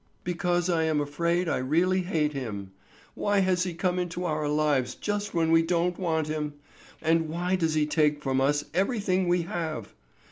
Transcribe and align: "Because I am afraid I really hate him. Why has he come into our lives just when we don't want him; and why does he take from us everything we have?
"Because 0.23 0.67
I 0.67 0.85
am 0.85 0.99
afraid 0.99 1.47
I 1.47 1.57
really 1.59 2.01
hate 2.01 2.33
him. 2.33 2.71
Why 3.13 3.37
has 3.41 3.65
he 3.65 3.75
come 3.75 3.99
into 3.99 4.25
our 4.25 4.47
lives 4.49 4.95
just 4.95 5.35
when 5.35 5.51
we 5.51 5.61
don't 5.61 5.99
want 5.99 6.25
him; 6.27 6.55
and 7.03 7.29
why 7.29 7.55
does 7.55 7.75
he 7.75 7.85
take 7.85 8.19
from 8.23 8.41
us 8.41 8.65
everything 8.73 9.27
we 9.27 9.43
have? 9.43 9.93